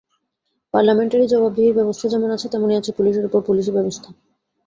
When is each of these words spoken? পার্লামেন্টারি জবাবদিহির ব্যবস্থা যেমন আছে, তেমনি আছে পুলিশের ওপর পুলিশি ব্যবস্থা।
পার্লামেন্টারি 0.73 1.25
জবাবদিহির 1.27 1.77
ব্যবস্থা 1.79 2.05
যেমন 2.09 2.29
আছে, 2.31 2.47
তেমনি 2.49 2.73
আছে 2.75 2.91
পুলিশের 2.97 3.25
ওপর 3.25 3.39
পুলিশি 3.47 3.71
ব্যবস্থা। 3.71 4.09